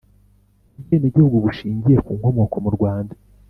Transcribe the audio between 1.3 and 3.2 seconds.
bushingiye ku nkomoko mu rwanda